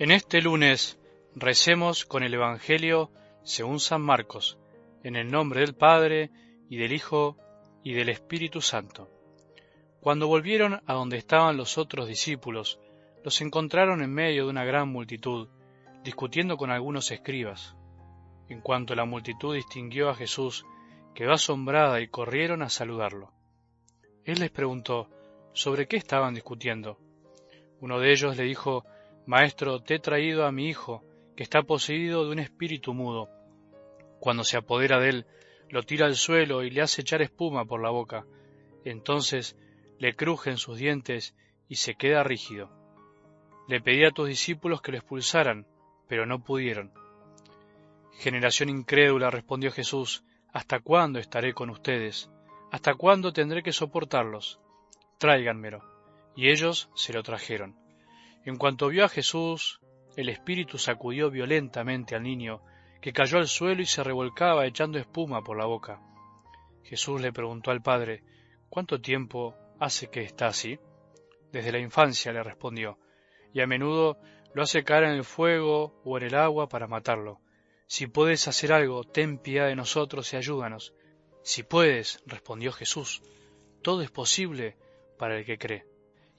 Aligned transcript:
En 0.00 0.10
este 0.12 0.40
lunes 0.40 0.98
recemos 1.34 2.06
con 2.06 2.22
el 2.22 2.32
Evangelio 2.32 3.10
según 3.42 3.80
San 3.80 4.00
Marcos, 4.00 4.58
en 5.04 5.14
el 5.14 5.30
nombre 5.30 5.60
del 5.60 5.74
Padre, 5.74 6.30
y 6.70 6.78
del 6.78 6.94
Hijo, 6.94 7.36
y 7.84 7.92
del 7.92 8.08
Espíritu 8.08 8.62
Santo. 8.62 9.10
Cuando 10.00 10.26
volvieron 10.26 10.80
a 10.86 10.94
donde 10.94 11.18
estaban 11.18 11.58
los 11.58 11.76
otros 11.76 12.08
discípulos, 12.08 12.80
los 13.22 13.42
encontraron 13.42 14.00
en 14.00 14.10
medio 14.10 14.44
de 14.44 14.50
una 14.50 14.64
gran 14.64 14.88
multitud, 14.88 15.50
discutiendo 16.02 16.56
con 16.56 16.70
algunos 16.70 17.10
escribas. 17.10 17.76
En 18.48 18.62
cuanto 18.62 18.94
la 18.94 19.04
multitud 19.04 19.54
distinguió 19.54 20.08
a 20.08 20.14
Jesús, 20.14 20.64
quedó 21.14 21.32
asombrada 21.32 22.00
y 22.00 22.08
corrieron 22.08 22.62
a 22.62 22.70
saludarlo. 22.70 23.34
Él 24.24 24.40
les 24.40 24.50
preguntó 24.50 25.10
sobre 25.52 25.86
qué 25.88 25.98
estaban 25.98 26.32
discutiendo. 26.32 26.98
Uno 27.82 28.00
de 28.00 28.12
ellos 28.12 28.38
le 28.38 28.44
dijo 28.44 28.86
Maestro, 29.30 29.80
te 29.80 29.94
he 29.94 29.98
traído 30.00 30.44
a 30.44 30.50
mi 30.50 30.66
hijo, 30.66 31.04
que 31.36 31.44
está 31.44 31.62
poseído 31.62 32.24
de 32.24 32.32
un 32.32 32.40
espíritu 32.40 32.94
mudo. 32.94 33.28
Cuando 34.18 34.42
se 34.42 34.56
apodera 34.56 34.98
de 34.98 35.08
él, 35.08 35.26
lo 35.68 35.84
tira 35.84 36.06
al 36.06 36.16
suelo 36.16 36.64
y 36.64 36.70
le 36.70 36.82
hace 36.82 37.02
echar 37.02 37.22
espuma 37.22 37.64
por 37.64 37.80
la 37.80 37.90
boca. 37.90 38.26
Entonces 38.84 39.56
le 40.00 40.16
crujen 40.16 40.56
sus 40.56 40.78
dientes 40.78 41.36
y 41.68 41.76
se 41.76 41.94
queda 41.94 42.24
rígido. 42.24 42.72
Le 43.68 43.80
pedí 43.80 44.04
a 44.04 44.10
tus 44.10 44.26
discípulos 44.26 44.82
que 44.82 44.90
lo 44.90 44.98
expulsaran, 44.98 45.64
pero 46.08 46.26
no 46.26 46.42
pudieron. 46.42 46.92
Generación 48.18 48.68
incrédula, 48.68 49.30
respondió 49.30 49.70
Jesús, 49.70 50.24
¿hasta 50.52 50.80
cuándo 50.80 51.20
estaré 51.20 51.54
con 51.54 51.70
ustedes? 51.70 52.28
¿Hasta 52.72 52.94
cuándo 52.94 53.32
tendré 53.32 53.62
que 53.62 53.72
soportarlos? 53.72 54.58
Tráiganmelo. 55.18 55.84
Y 56.34 56.48
ellos 56.48 56.90
se 56.96 57.12
lo 57.12 57.22
trajeron. 57.22 57.79
En 58.44 58.56
cuanto 58.56 58.88
vio 58.88 59.04
a 59.04 59.08
Jesús, 59.08 59.80
el 60.16 60.28
espíritu 60.28 60.78
sacudió 60.78 61.30
violentamente 61.30 62.14
al 62.14 62.22
niño, 62.22 62.62
que 63.00 63.12
cayó 63.12 63.38
al 63.38 63.48
suelo 63.48 63.82
y 63.82 63.86
se 63.86 64.02
revolcaba 64.02 64.66
echando 64.66 64.98
espuma 64.98 65.42
por 65.42 65.56
la 65.58 65.66
boca. 65.66 66.00
Jesús 66.82 67.20
le 67.20 67.32
preguntó 67.32 67.70
al 67.70 67.82
padre, 67.82 68.22
¿Cuánto 68.68 69.00
tiempo 69.00 69.56
hace 69.80 70.10
que 70.10 70.22
está 70.22 70.46
así? 70.46 70.78
Desde 71.50 71.72
la 71.72 71.78
infancia, 71.78 72.32
le 72.32 72.42
respondió, 72.42 72.98
y 73.52 73.60
a 73.60 73.66
menudo 73.66 74.18
lo 74.54 74.62
hace 74.62 74.84
caer 74.84 75.04
en 75.04 75.10
el 75.10 75.24
fuego 75.24 76.00
o 76.04 76.18
en 76.18 76.24
el 76.24 76.34
agua 76.34 76.68
para 76.68 76.86
matarlo. 76.86 77.40
Si 77.86 78.06
puedes 78.06 78.46
hacer 78.46 78.72
algo, 78.72 79.02
ten 79.02 79.38
piedad 79.38 79.66
de 79.66 79.74
nosotros 79.74 80.32
y 80.32 80.36
ayúdanos. 80.36 80.94
Si 81.42 81.64
puedes, 81.64 82.22
respondió 82.26 82.70
Jesús, 82.70 83.22
todo 83.82 84.02
es 84.02 84.10
posible 84.10 84.76
para 85.18 85.36
el 85.36 85.44
que 85.44 85.58
cree. 85.58 85.89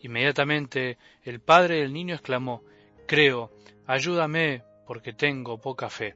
Inmediatamente 0.02 0.98
el 1.24 1.40
padre 1.40 1.82
del 1.82 1.94
niño 1.94 2.16
exclamó, 2.16 2.64
Creo, 3.08 3.52
ayúdame, 3.86 4.64
porque 4.88 5.14
tengo 5.14 5.60
poca 5.60 5.90
fe. 5.90 6.16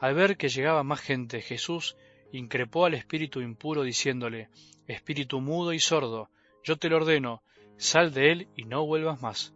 Al 0.00 0.14
ver 0.14 0.36
que 0.36 0.48
llegaba 0.48 0.82
más 0.82 1.00
gente, 1.00 1.40
Jesús 1.40 1.96
increpó 2.32 2.86
al 2.86 2.94
espíritu 2.94 3.40
impuro 3.40 3.82
diciéndole, 3.82 4.48
Espíritu 4.86 5.40
mudo 5.40 5.72
y 5.72 5.78
sordo, 5.78 6.28
yo 6.64 6.76
te 6.76 6.88
lo 6.88 6.96
ordeno, 6.96 7.42
sal 7.76 8.12
de 8.12 8.32
él 8.32 8.48
y 8.56 8.64
no 8.64 8.84
vuelvas 8.84 9.22
más. 9.22 9.54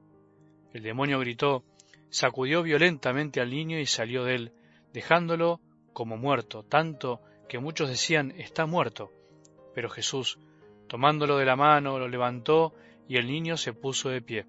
El 0.73 0.83
demonio 0.83 1.19
gritó, 1.19 1.65
sacudió 2.11 2.63
violentamente 2.63 3.41
al 3.41 3.51
niño 3.51 3.79
y 3.79 3.87
salió 3.87 4.25
de 4.25 4.35
él, 4.35 4.53
dejándolo 4.93 5.61
como 5.93 6.17
muerto, 6.17 6.63
tanto 6.63 7.21
que 7.49 7.59
muchos 7.59 7.89
decían, 7.89 8.33
está 8.37 8.67
muerto. 8.67 9.11
Pero 9.75 9.89
Jesús, 9.89 10.39
tomándolo 10.89 11.39
de 11.39 11.45
la 11.45 11.57
mano, 11.57 11.99
lo 11.99 12.09
levantó 12.09 12.75
y 13.09 13.17
el 13.17 13.27
niño 13.27 13.57
se 13.57 13.73
puso 13.73 14.09
de 14.09 14.23
pie. 14.23 14.47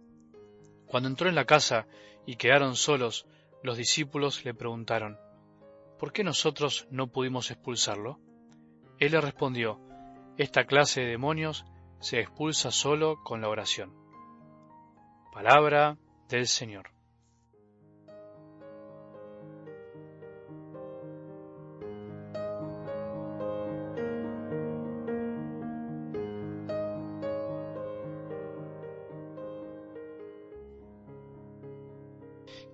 Cuando 0.87 1.09
entró 1.09 1.29
en 1.29 1.35
la 1.35 1.45
casa 1.45 1.87
y 2.25 2.35
quedaron 2.35 2.75
solos, 2.75 3.27
los 3.63 3.77
discípulos 3.77 4.45
le 4.45 4.53
preguntaron, 4.53 5.17
¿por 5.99 6.11
qué 6.11 6.23
nosotros 6.23 6.87
no 6.89 7.11
pudimos 7.11 7.51
expulsarlo? 7.51 8.19
Él 8.99 9.11
le 9.11 9.21
respondió, 9.21 9.79
esta 10.37 10.65
clase 10.65 11.01
de 11.01 11.07
demonios 11.07 11.65
se 11.99 12.19
expulsa 12.19 12.71
solo 12.71 13.23
con 13.23 13.41
la 13.41 13.49
oración. 13.49 13.93
Palabra 15.33 15.97
del 16.29 16.47
Señor. 16.47 16.96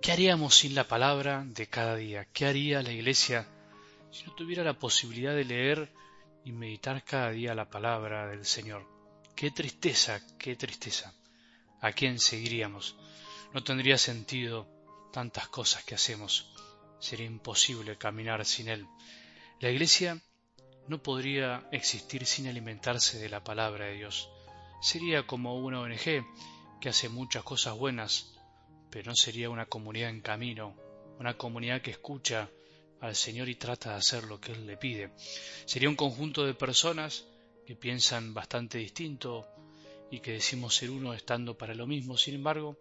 ¿Qué 0.02 0.12
haríamos 0.12 0.56
sin 0.56 0.76
la 0.76 0.88
palabra 0.88 1.44
de 1.46 1.68
cada 1.68 1.96
día? 1.96 2.26
¿Qué 2.34 2.46
haría 2.46 2.82
la 2.82 2.92
Iglesia 2.92 3.48
si 4.12 4.24
no 4.26 4.34
tuviera 4.36 4.64
la 4.64 4.78
posibilidad 4.78 5.34
de 5.34 5.46
leer 5.46 5.92
y 6.44 6.52
meditar 6.52 7.04
cada 7.04 7.32
día 7.32 7.56
la 7.56 7.70
palabra 7.70 8.28
del 8.28 8.46
Señor? 8.46 8.86
Qué 9.36 9.52
tristeza, 9.52 10.22
qué 10.38 10.56
tristeza. 10.56 11.14
¿A 11.82 11.92
quién 11.92 12.20
seguiríamos? 12.20 12.96
No 13.54 13.64
tendría 13.64 13.98
sentido 13.98 14.68
tantas 15.12 15.48
cosas 15.48 15.84
que 15.84 15.96
hacemos. 15.96 16.54
Sería 17.00 17.26
imposible 17.26 17.98
caminar 17.98 18.46
sin 18.46 18.68
Él. 18.70 18.88
La 19.60 19.70
Iglesia 19.70 20.22
no 20.88 21.02
podría 21.02 21.68
existir 21.72 22.26
sin 22.26 22.48
alimentarse 22.48 23.20
de 23.20 23.30
la 23.30 23.44
palabra 23.44 23.86
de 23.86 23.94
Dios. 23.94 24.30
Sería 24.82 25.26
como 25.26 25.58
una 25.58 25.80
ONG 25.80 26.26
que 26.82 26.90
hace 26.90 27.08
muchas 27.10 27.44
cosas 27.44 27.78
buenas, 27.78 28.33
pero 28.94 29.10
no 29.10 29.16
sería 29.16 29.50
una 29.50 29.66
comunidad 29.66 30.12
en 30.12 30.22
camino, 30.22 30.76
una 31.18 31.36
comunidad 31.36 31.82
que 31.82 31.90
escucha 31.90 32.52
al 33.02 33.16
Señor 33.16 33.50
y 33.50 33.56
trata 33.56 33.90
de 33.90 33.96
hacer 33.96 34.26
lo 34.26 34.40
que 34.40 34.52
Él 34.52 34.68
le 34.68 34.78
pide. 34.78 35.10
Sería 35.66 35.90
un 35.90 35.96
conjunto 35.96 36.46
de 36.46 36.54
personas 36.54 37.26
que 37.66 37.76
piensan 37.76 38.36
bastante 38.36 38.78
distinto 38.78 39.48
y 40.12 40.20
que 40.20 40.34
decimos 40.34 40.76
ser 40.76 40.92
uno 40.92 41.16
estando 41.16 41.58
para 41.58 41.74
lo 41.74 41.88
mismo, 41.88 42.20
sin 42.20 42.36
embargo, 42.36 42.78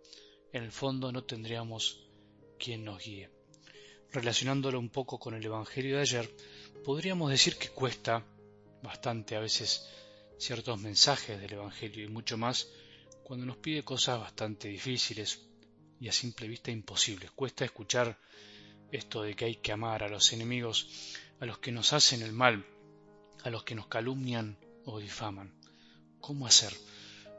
en 0.52 0.64
el 0.64 0.70
fondo 0.70 1.10
no 1.12 1.24
tendríamos 1.24 2.04
quien 2.58 2.84
nos 2.84 3.02
guíe. 3.02 3.30
Relacionándolo 4.10 4.78
un 4.78 4.90
poco 4.90 5.18
con 5.18 5.32
el 5.32 5.42
Evangelio 5.42 5.96
de 5.96 6.02
ayer, 6.02 6.30
podríamos 6.84 7.30
decir 7.30 7.56
que 7.56 7.70
cuesta 7.70 8.22
bastante 8.82 9.34
a 9.34 9.40
veces 9.40 9.88
ciertos 10.36 10.78
mensajes 10.78 11.40
del 11.40 11.54
Evangelio 11.54 12.04
y 12.04 12.08
mucho 12.08 12.36
más 12.36 12.68
cuando 13.24 13.46
nos 13.46 13.56
pide 13.56 13.82
cosas 13.82 14.20
bastante 14.20 14.68
difíciles, 14.68 15.51
y 16.02 16.08
a 16.08 16.12
simple 16.12 16.48
vista 16.48 16.72
imposible. 16.72 17.30
Cuesta 17.32 17.64
escuchar 17.64 18.18
esto 18.90 19.22
de 19.22 19.36
que 19.36 19.44
hay 19.44 19.56
que 19.56 19.70
amar 19.70 20.02
a 20.02 20.08
los 20.08 20.32
enemigos, 20.32 20.88
a 21.38 21.46
los 21.46 21.58
que 21.58 21.70
nos 21.70 21.92
hacen 21.92 22.22
el 22.22 22.32
mal, 22.32 22.66
a 23.44 23.50
los 23.50 23.62
que 23.62 23.76
nos 23.76 23.86
calumnian 23.86 24.58
o 24.84 24.98
difaman. 24.98 25.54
¿Cómo 26.20 26.48
hacer? 26.48 26.72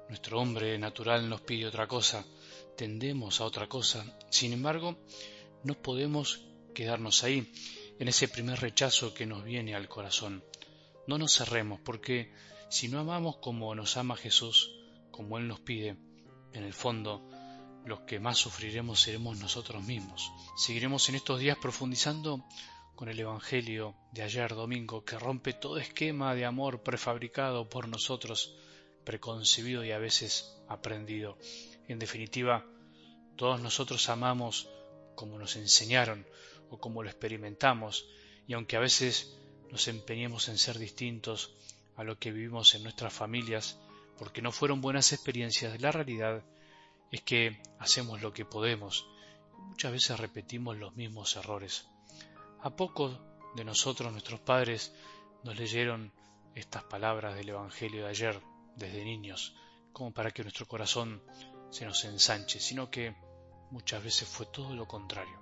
Nuestro 0.07 0.39
hombre 0.39 0.79
natural 0.79 1.29
nos 1.29 1.41
pide 1.41 1.67
otra 1.67 1.87
cosa, 1.87 2.25
tendemos 2.77 3.41
a 3.41 3.43
otra 3.43 3.67
cosa. 3.67 4.05
Sin 4.29 4.53
embargo, 4.53 4.97
no 5.65 5.73
podemos 5.73 6.45
quedarnos 6.73 7.25
ahí, 7.25 7.51
en 7.99 8.07
ese 8.07 8.29
primer 8.29 8.61
rechazo 8.61 9.13
que 9.13 9.25
nos 9.25 9.43
viene 9.43 9.75
al 9.75 9.89
corazón. 9.89 10.41
No 11.05 11.17
nos 11.17 11.35
cerremos, 11.35 11.81
porque 11.81 12.31
si 12.69 12.87
no 12.87 12.99
amamos 12.99 13.35
como 13.41 13.75
nos 13.75 13.97
ama 13.97 14.15
Jesús, 14.15 14.73
como 15.11 15.37
Él 15.37 15.49
nos 15.49 15.59
pide, 15.59 15.97
en 16.53 16.63
el 16.63 16.73
fondo 16.73 17.27
los 17.85 18.01
que 18.01 18.19
más 18.19 18.37
sufriremos 18.37 19.01
seremos 19.01 19.37
nosotros 19.39 19.83
mismos. 19.83 20.31
Seguiremos 20.55 21.09
en 21.09 21.15
estos 21.15 21.39
días 21.39 21.57
profundizando 21.57 22.45
con 22.95 23.09
el 23.09 23.19
Evangelio 23.19 23.95
de 24.11 24.23
ayer 24.23 24.53
domingo 24.53 25.03
que 25.03 25.19
rompe 25.19 25.53
todo 25.53 25.77
esquema 25.77 26.35
de 26.35 26.45
amor 26.45 26.83
prefabricado 26.83 27.67
por 27.69 27.87
nosotros, 27.87 28.55
preconcebido 29.03 29.83
y 29.83 29.91
a 29.91 29.97
veces 29.97 30.55
aprendido. 30.67 31.37
En 31.87 31.99
definitiva, 31.99 32.65
todos 33.35 33.59
nosotros 33.59 34.07
amamos 34.09 34.69
como 35.15 35.37
nos 35.37 35.55
enseñaron 35.55 36.25
o 36.69 36.79
como 36.79 37.03
lo 37.03 37.09
experimentamos, 37.09 38.07
y 38.47 38.53
aunque 38.53 38.77
a 38.77 38.79
veces 38.79 39.35
nos 39.71 39.87
empeñemos 39.87 40.49
en 40.49 40.57
ser 40.57 40.77
distintos 40.77 41.51
a 41.95 42.03
lo 42.03 42.17
que 42.17 42.31
vivimos 42.31 42.75
en 42.75 42.83
nuestras 42.83 43.13
familias, 43.13 43.79
porque 44.17 44.41
no 44.41 44.51
fueron 44.51 44.81
buenas 44.81 45.13
experiencias, 45.13 45.73
de 45.73 45.79
la 45.79 45.91
realidad 45.91 46.43
es 47.13 47.21
que 47.21 47.61
hacemos 47.79 48.21
lo 48.21 48.33
que 48.33 48.43
podemos 48.43 49.05
muchas 49.57 49.91
veces 49.91 50.19
repetimos 50.19 50.77
los 50.77 50.95
mismos 50.95 51.35
errores. 51.35 51.87
¿A 52.61 52.75
poco 52.75 53.19
de 53.55 53.63
nosotros, 53.63 54.11
nuestros 54.11 54.39
padres, 54.39 54.93
nos 55.43 55.55
leyeron 55.57 56.11
estas 56.55 56.83
palabras 56.83 57.35
del 57.35 57.49
Evangelio 57.49 58.03
de 58.03 58.09
ayer 58.09 58.41
desde 58.75 59.03
niños, 59.03 59.55
como 59.91 60.11
para 60.11 60.31
que 60.31 60.43
nuestro 60.43 60.67
corazón 60.67 61.21
se 61.69 61.85
nos 61.85 62.03
ensanche, 62.05 62.59
sino 62.59 62.89
que 62.89 63.15
muchas 63.71 64.03
veces 64.03 64.27
fue 64.27 64.47
todo 64.47 64.75
lo 64.75 64.87
contrario. 64.87 65.39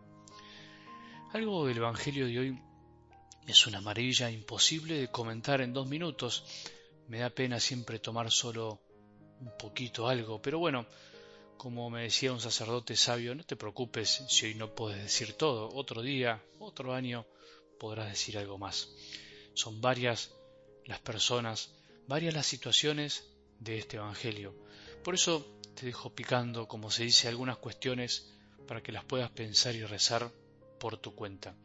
Algo 1.34 1.66
del 1.68 1.78
Evangelio 1.78 2.28
de 2.28 2.40
hoy 2.40 2.62
es 3.48 3.66
una 3.66 3.80
maravilla 3.80 4.30
imposible 4.30 4.96
de 4.96 5.10
comentar 5.10 5.62
en 5.62 5.74
dos 5.74 5.88
minutos. 5.88 6.44
Me 7.08 7.20
da 7.20 7.30
pena 7.30 7.60
siempre 7.60 8.00
tomar 8.00 8.30
solo 8.30 8.82
un 9.40 9.56
poquito 9.58 10.08
algo, 10.08 10.42
pero 10.42 10.60
bueno, 10.60 10.86
Como 11.62 11.92
me 11.92 12.02
decía 12.02 12.34
un 12.34 12.42
sacerdote 12.42 12.96
sabio, 12.96 13.36
no 13.36 13.44
te 13.44 13.56
preocupes 13.56 14.24
si 14.30 14.48
hoy 14.48 14.56
no 14.56 14.74
puedes 14.74 15.04
decir 15.04 15.34
todo, 15.34 15.70
otro 15.76 16.02
día, 16.02 16.44
otro 16.58 16.96
año 16.96 17.28
podrás 17.80 18.10
decir 18.10 18.36
algo 18.40 18.58
más. 18.58 18.90
Son 19.54 19.80
varias 19.80 20.32
las 20.86 20.98
personas, 21.02 21.70
varias 22.08 22.34
las 22.34 22.48
situaciones 22.48 23.30
de 23.60 23.78
este 23.78 23.98
Evangelio. 23.98 24.56
Por 25.04 25.14
eso 25.14 25.46
te 25.76 25.86
dejo 25.86 26.16
picando, 26.16 26.68
como 26.68 26.90
se 26.90 27.04
dice, 27.04 27.28
algunas 27.28 27.58
cuestiones 27.58 28.34
para 28.68 28.82
que 28.82 28.92
las 28.92 29.06
puedas 29.06 29.30
pensar 29.30 29.76
y 29.76 29.86
rezar 29.86 30.32
por 30.80 30.98
tu 30.98 31.14
cuenta. 31.14 31.56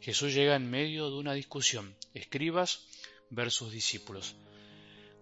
Jesús 0.00 0.32
llega 0.32 0.56
en 0.56 0.70
medio 0.70 1.10
de 1.10 1.16
una 1.18 1.34
discusión, 1.34 1.94
escribas 2.14 2.86
versus 3.28 3.70
discípulos, 3.70 4.34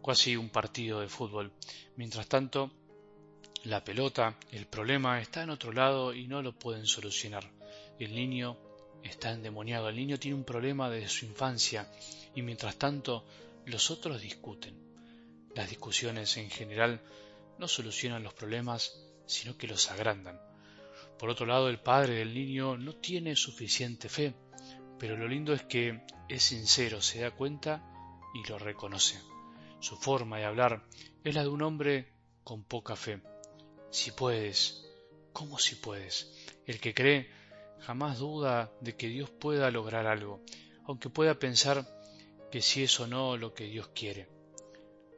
casi 0.06 0.36
un 0.36 0.50
partido 0.50 1.00
de 1.00 1.08
fútbol. 1.08 1.50
Mientras 1.96 2.28
tanto, 2.28 2.70
la 3.64 3.82
pelota, 3.82 4.36
el 4.52 4.66
problema 4.66 5.20
está 5.22 5.42
en 5.42 5.48
otro 5.48 5.72
lado 5.72 6.12
y 6.12 6.26
no 6.26 6.42
lo 6.42 6.52
pueden 6.58 6.86
solucionar. 6.86 7.50
El 7.98 8.14
niño 8.14 8.58
está 9.02 9.30
endemoniado, 9.30 9.88
el 9.88 9.96
niño 9.96 10.18
tiene 10.18 10.36
un 10.36 10.44
problema 10.44 10.90
desde 10.90 11.08
su 11.08 11.24
infancia 11.24 11.90
y 12.34 12.42
mientras 12.42 12.76
tanto 12.76 13.24
los 13.64 13.90
otros 13.90 14.20
discuten. 14.20 14.76
Las 15.54 15.70
discusiones 15.70 16.36
en 16.36 16.50
general 16.50 17.00
no 17.58 17.66
solucionan 17.66 18.22
los 18.22 18.34
problemas, 18.34 19.00
sino 19.24 19.56
que 19.56 19.66
los 19.66 19.90
agrandan. 19.90 20.38
Por 21.18 21.30
otro 21.30 21.46
lado, 21.46 21.70
el 21.70 21.80
padre 21.80 22.16
del 22.16 22.34
niño 22.34 22.76
no 22.76 22.94
tiene 22.96 23.34
suficiente 23.34 24.10
fe, 24.10 24.34
pero 24.98 25.16
lo 25.16 25.26
lindo 25.26 25.54
es 25.54 25.62
que 25.62 26.02
es 26.28 26.42
sincero, 26.42 27.00
se 27.00 27.20
da 27.20 27.30
cuenta 27.30 27.82
y 28.34 28.46
lo 28.46 28.58
reconoce. 28.58 29.18
Su 29.80 29.96
forma 29.96 30.36
de 30.36 30.44
hablar 30.44 30.84
es 31.22 31.34
la 31.34 31.42
de 31.42 31.48
un 31.48 31.62
hombre 31.62 32.12
con 32.42 32.62
poca 32.62 32.94
fe 32.94 33.22
si 33.94 34.10
puedes, 34.10 34.84
¿cómo 35.32 35.56
si 35.60 35.76
puedes? 35.76 36.28
El 36.66 36.80
que 36.80 36.92
cree 36.92 37.30
jamás 37.78 38.18
duda 38.18 38.72
de 38.80 38.96
que 38.96 39.06
Dios 39.06 39.30
pueda 39.30 39.70
lograr 39.70 40.08
algo, 40.08 40.40
aunque 40.84 41.10
pueda 41.10 41.38
pensar 41.38 41.86
que 42.50 42.60
si 42.60 42.82
es 42.82 42.98
o 42.98 43.06
no 43.06 43.36
lo 43.36 43.54
que 43.54 43.66
Dios 43.66 43.86
quiere. 43.94 44.26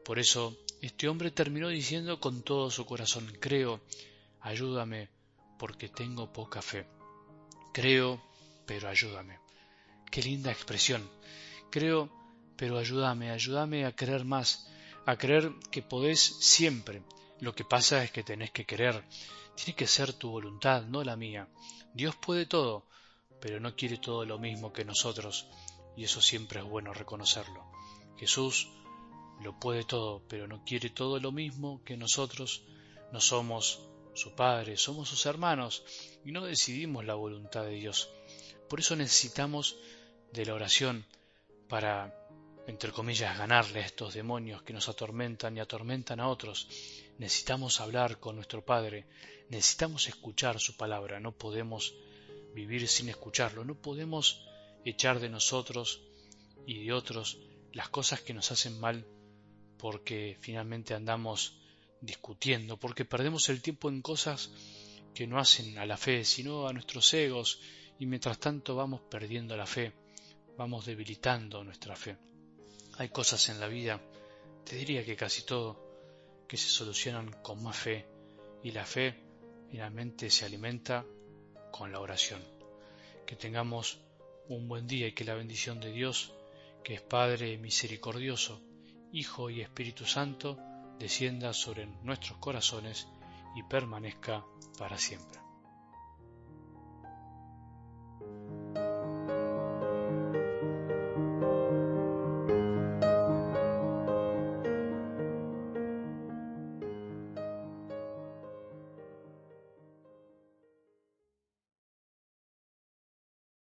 Por 0.05 0.19
eso, 0.19 0.59
este 0.83 1.09
hombre 1.09 1.31
terminó 1.31 1.69
diciendo 1.69 2.21
con 2.21 2.43
todo 2.43 2.71
su 2.71 2.85
corazón, 2.85 3.33
creo, 3.41 3.81
ayúdame, 4.43 5.09
porque 5.59 5.89
tengo 5.89 6.31
poca 6.31 6.61
fe. 6.61 6.87
Creo, 7.73 8.23
pero 8.67 8.91
ayúdame. 8.91 9.39
Qué 10.11 10.21
linda 10.23 10.53
expresión. 10.53 11.09
Creo, 11.71 12.11
pero 12.57 12.77
ayúdame, 12.77 13.31
ayúdame 13.31 13.87
a 13.87 13.97
creer 13.97 14.27
más, 14.27 14.71
a 15.07 15.17
creer 15.17 15.51
que 15.71 15.81
podés 15.81 16.21
siempre, 16.21 17.03
lo 17.41 17.55
que 17.55 17.65
pasa 17.65 18.03
es 18.03 18.11
que 18.11 18.23
tenés 18.23 18.51
que 18.51 18.65
querer. 18.65 19.05
Tiene 19.55 19.77
que 19.77 19.87
ser 19.87 20.13
tu 20.13 20.31
voluntad, 20.31 20.83
no 20.85 21.03
la 21.05 21.17
mía. 21.17 21.49
Dios 21.95 22.17
puede 22.17 22.47
todo, 22.47 22.87
pero 23.41 23.61
no 23.61 23.75
quiere 23.77 23.99
todo 23.99 24.25
lo 24.25 24.39
mismo 24.39 24.73
que 24.73 24.85
nosotros, 24.85 25.47
y 25.97 26.05
eso 26.05 26.21
siempre 26.21 26.61
es 26.61 26.67
bueno 26.67 26.93
reconocerlo. 26.93 27.65
Jesús 28.19 28.69
lo 29.43 29.59
puede 29.59 29.85
todo, 29.85 30.23
pero 30.29 30.47
no 30.47 30.65
quiere 30.65 30.91
todo 30.91 31.19
lo 31.21 31.33
mismo 31.33 31.83
que 31.85 31.97
nosotros. 31.97 32.63
No 33.13 33.21
somos 33.21 33.83
su 34.15 34.35
Padre, 34.35 34.77
somos 34.77 35.09
sus 35.09 35.27
hermanos, 35.27 35.85
y 36.25 36.33
no 36.33 36.45
decidimos 36.45 37.05
la 37.05 37.15
voluntad 37.15 37.65
de 37.65 37.75
Dios. 37.75 38.11
Por 38.69 38.81
eso 38.81 38.97
necesitamos 38.97 39.77
de 40.33 40.47
la 40.47 40.55
oración 40.55 41.07
para, 41.69 42.26
entre 42.67 42.93
comillas, 42.93 43.39
ganarle 43.39 43.81
a 43.81 43.87
estos 43.87 44.15
demonios 44.15 44.63
que 44.63 44.73
nos 44.73 44.89
atormentan 44.89 45.57
y 45.57 45.61
atormentan 45.61 46.21
a 46.21 46.29
otros 46.29 46.69
Necesitamos 47.19 47.81
hablar 47.81 48.21
con 48.21 48.37
nuestro 48.37 48.63
Padre, 48.63 49.07
necesitamos 49.49 50.07
escuchar 50.07 50.61
su 50.61 50.77
palabra, 50.77 51.19
no 51.19 51.33
podemos 51.33 51.95
vivir 52.55 52.87
sin 52.89 53.09
escucharlo, 53.09 53.65
no 53.65 53.75
podemos 53.75 54.47
echar 54.85 55.19
de 55.19 55.31
nosotros 55.31 56.03
y 56.67 56.85
de 56.85 56.93
otros 56.93 57.39
las 57.73 57.89
cosas 57.89 58.21
que 58.21 58.35
nos 58.35 58.53
hacen 58.53 58.79
mal 58.79 59.07
porque 59.79 60.37
finalmente 60.41 60.93
andamos 60.93 61.59
discutiendo, 62.03 62.77
porque 62.77 63.07
perdemos 63.07 63.49
el 63.49 63.63
tiempo 63.63 63.89
en 63.89 64.03
cosas 64.03 64.51
que 65.15 65.27
no 65.27 65.39
hacen 65.39 65.79
a 65.79 65.87
la 65.87 65.97
fe, 65.97 66.23
sino 66.25 66.69
a 66.69 66.73
nuestros 66.75 67.13
egos, 67.15 67.61
y 67.99 68.05
mientras 68.05 68.39
tanto 68.39 68.77
vamos 68.77 69.01
perdiendo 69.11 69.57
la 69.57 69.67
fe, 69.67 69.95
vamos 70.59 70.85
debilitando 70.85 71.65
nuestra 71.65 71.97
fe. 71.97 72.19
Hay 72.99 73.11
cosas 73.11 73.49
en 73.51 73.61
la 73.61 73.69
vida, 73.69 74.01
te 74.65 74.77
diría 74.77 75.05
que 75.05 75.17
casi 75.17 75.43
todo, 75.43 75.77
que 76.49 76.57
se 76.57 76.69
solucionan 76.69 77.31
con 77.43 77.63
más 77.63 77.77
fe 77.77 78.07
y 78.63 78.71
la 78.71 78.87
fe 78.87 79.15
finalmente 79.71 80.31
se 80.31 80.47
alimenta 80.47 81.05
con 81.71 81.93
la 81.93 82.01
oración. 82.01 82.43
Que 83.27 83.37
tengamos 83.37 83.99
un 84.49 84.69
buen 84.69 84.87
día 84.87 85.09
y 85.09 85.13
que 85.13 85.25
la 85.25 85.35
bendición 85.35 85.79
de 85.81 85.93
Dios, 85.93 86.33
que 86.83 86.95
es 86.95 87.03
Padre 87.03 87.59
misericordioso, 87.59 88.63
Hijo 89.13 89.51
y 89.51 89.61
Espíritu 89.61 90.07
Santo, 90.07 90.59
descienda 90.99 91.53
sobre 91.53 91.87
nuestros 92.03 92.39
corazones 92.39 93.07
y 93.57 93.63
permanezca 93.65 94.45
para 94.79 94.97
siempre. 94.99 95.46